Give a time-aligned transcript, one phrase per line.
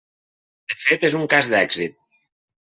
[0.73, 2.03] De fet és un cas d'èxit.